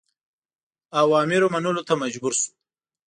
اوامرو 1.01 1.47
منلو 1.53 1.81
ته 1.87 1.93
مجبور 2.03 2.33
شو. 2.39 2.49